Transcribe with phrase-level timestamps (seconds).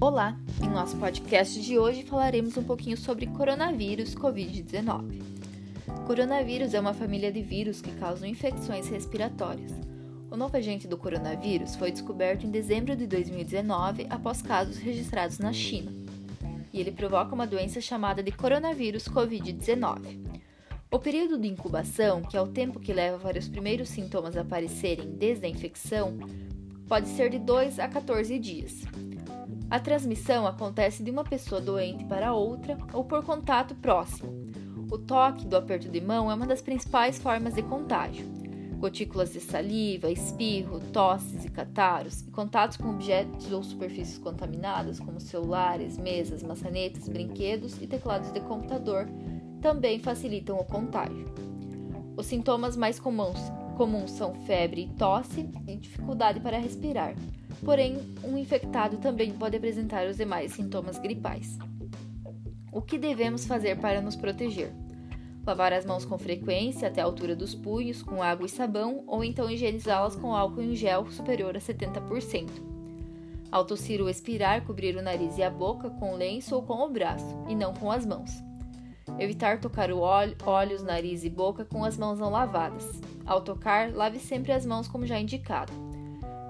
[0.00, 0.38] Olá!
[0.62, 5.20] Em nosso podcast de hoje falaremos um pouquinho sobre coronavírus Covid-19.
[6.06, 9.72] Coronavírus é uma família de vírus que causam infecções respiratórias.
[10.30, 15.52] O novo agente do coronavírus foi descoberto em dezembro de 2019 após casos registrados na
[15.52, 15.90] China.
[16.72, 20.28] E ele provoca uma doença chamada de coronavírus Covid-19.
[20.92, 25.10] O período de incubação, que é o tempo que leva para os primeiros sintomas aparecerem
[25.10, 26.16] desde a infecção,
[26.86, 28.84] pode ser de 2 a 14 dias.
[29.70, 34.48] A transmissão acontece de uma pessoa doente para outra ou por contato próximo.
[34.90, 38.26] O toque do aperto de mão é uma das principais formas de contágio.
[38.78, 45.20] Gotículas de saliva, espirro, tosses e catarros, e contatos com objetos ou superfícies contaminadas, como
[45.20, 49.06] celulares, mesas, maçanetas, brinquedos e teclados de computador,
[49.60, 51.26] também facilitam o contágio.
[52.16, 53.40] Os sintomas mais comuns,
[53.76, 57.14] comuns são febre e tosse e dificuldade para respirar.
[57.64, 61.58] Porém, um infectado também pode apresentar os demais sintomas gripais.
[62.72, 64.72] O que devemos fazer para nos proteger?
[65.46, 69.24] Lavar as mãos com frequência até a altura dos punhos com água e sabão ou
[69.24, 72.48] então higienizá-las com álcool em gel superior a 70%.
[73.50, 76.90] Ao tossir ou expirar, cobrir o nariz e a boca com lenço ou com o
[76.90, 78.30] braço, e não com as mãos.
[79.18, 83.00] Evitar tocar o olhos, nariz e boca com as mãos não lavadas.
[83.24, 85.87] Ao tocar, lave sempre as mãos como já indicado.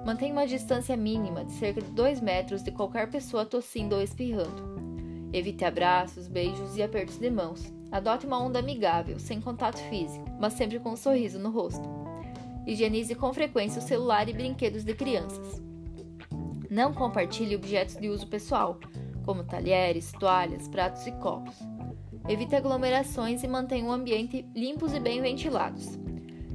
[0.04, 4.78] Mantenha uma distância mínima de cerca de 2 metros de qualquer pessoa tossindo ou espirrando.
[5.32, 7.72] Evite abraços, beijos e apertos de mãos.
[7.90, 11.88] Adote uma onda amigável, sem contato físico, mas sempre com um sorriso no rosto.
[12.66, 15.62] Higienize com frequência o celular e brinquedos de crianças.
[16.70, 18.78] Não compartilhe objetos de uso pessoal,
[19.24, 21.56] como talheres, toalhas, pratos e copos.
[22.28, 25.98] Evite aglomerações e mantenha o ambiente limpos e bem ventilados.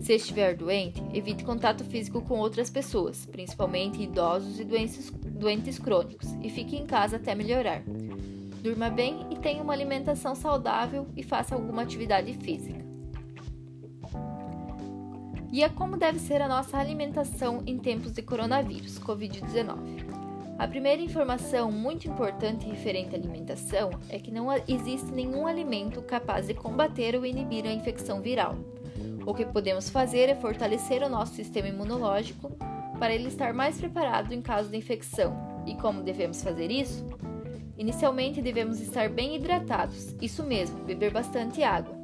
[0.03, 6.27] Se estiver doente, evite contato físico com outras pessoas, principalmente idosos e doentes, doentes crônicos,
[6.41, 7.81] e fique em casa até melhorar.
[8.61, 12.83] Durma bem e tenha uma alimentação saudável e faça alguma atividade física.
[15.53, 20.03] E é como deve ser a nossa alimentação em tempos de coronavírus, Covid-19.
[20.59, 26.47] A primeira informação muito importante referente à alimentação é que não existe nenhum alimento capaz
[26.47, 28.57] de combater ou inibir a infecção viral.
[29.25, 32.51] O que podemos fazer é fortalecer o nosso sistema imunológico
[32.99, 35.63] para ele estar mais preparado em caso de infecção.
[35.65, 37.07] E como devemos fazer isso?
[37.77, 41.95] Inicialmente devemos estar bem hidratados, isso mesmo, beber bastante água.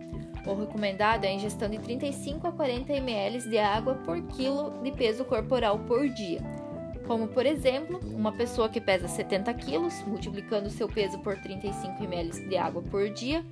[0.48, 4.92] O recomendado é a ingestão de 35 a 40 ml de água por quilo de
[4.92, 6.42] peso corporal por dia.
[7.06, 12.48] Como, por exemplo, uma pessoa que pesa 70 quilos, multiplicando seu peso por 35 ml
[12.48, 13.44] de água por dia,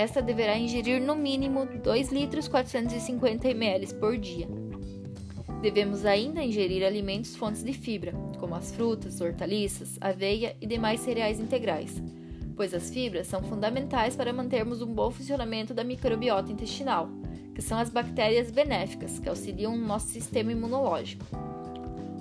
[0.00, 4.48] esta deverá ingerir no mínimo 2 litros 450 ml por dia.
[5.60, 11.38] Devemos ainda ingerir alimentos fontes de fibra, como as frutas, hortaliças, aveia e demais cereais
[11.38, 12.02] integrais,
[12.56, 17.10] pois as fibras são fundamentais para mantermos um bom funcionamento da microbiota intestinal,
[17.54, 21.26] que são as bactérias benéficas que auxiliam no nosso sistema imunológico.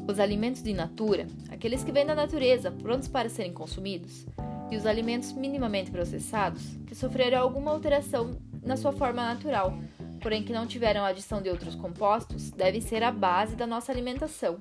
[0.05, 4.25] Os alimentos de natura, aqueles que vêm da natureza prontos para serem consumidos,
[4.71, 9.77] e os alimentos minimamente processados, que sofreram alguma alteração na sua forma natural,
[10.21, 14.59] porém que não tiveram adição de outros compostos, devem ser a base da nossa alimentação,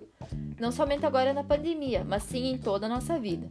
[0.59, 3.49] não somente agora na pandemia, mas sim em toda a nossa vida.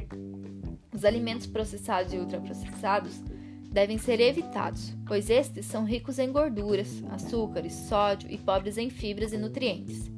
[0.93, 3.21] Os alimentos processados e ultraprocessados
[3.69, 9.33] devem ser evitados, pois estes são ricos em gorduras, açúcares, sódio e pobres em fibras
[9.33, 10.09] e nutrientes.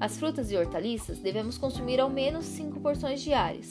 [0.00, 3.70] As frutas e hortaliças devemos consumir ao menos 5 porções diárias,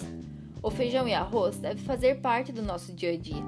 [0.62, 3.44] o feijão e arroz deve fazer parte do nosso dia a dia.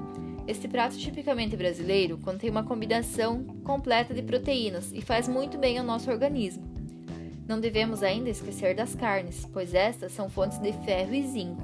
[0.46, 5.84] Este prato tipicamente brasileiro contém uma combinação completa de proteínas e faz muito bem ao
[5.84, 6.64] nosso organismo.
[7.46, 11.62] Não devemos ainda esquecer das carnes, pois estas são fontes de ferro e zinco.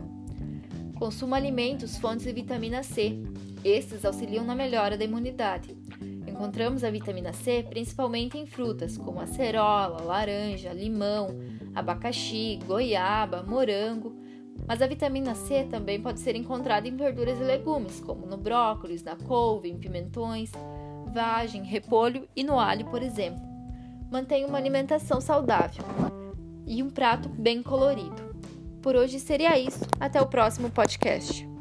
[0.96, 3.18] Consuma alimentos fontes de vitamina C.
[3.64, 5.76] Estes auxiliam na melhora da imunidade.
[6.26, 11.28] Encontramos a vitamina C principalmente em frutas como acerola, laranja, limão,
[11.74, 14.25] abacaxi, goiaba, morango
[14.66, 19.02] mas a vitamina C também pode ser encontrada em verduras e legumes, como no brócolis,
[19.02, 20.50] na couve, em pimentões,
[21.12, 23.40] vagem, repolho e no alho, por exemplo.
[24.10, 25.84] Mantenha uma alimentação saudável
[26.66, 28.34] e um prato bem colorido.
[28.82, 29.84] Por hoje seria isso.
[29.98, 31.55] Até o próximo podcast.